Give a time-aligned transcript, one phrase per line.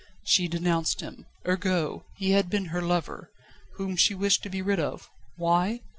[0.25, 1.27] "She denounced him.
[1.47, 3.29] Ergo, he had been her lover,
[3.75, 5.81] whom she wished to be rid of why?